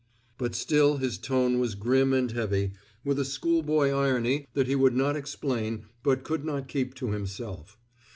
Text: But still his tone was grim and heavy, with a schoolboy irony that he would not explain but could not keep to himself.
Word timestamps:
But 0.39 0.55
still 0.55 0.97
his 0.97 1.19
tone 1.19 1.59
was 1.59 1.75
grim 1.75 2.11
and 2.11 2.31
heavy, 2.31 2.71
with 3.05 3.19
a 3.19 3.23
schoolboy 3.23 3.91
irony 3.91 4.47
that 4.55 4.65
he 4.65 4.73
would 4.75 4.95
not 4.95 5.15
explain 5.15 5.85
but 6.01 6.23
could 6.23 6.43
not 6.43 6.67
keep 6.67 6.95
to 6.95 7.11
himself. 7.11 7.77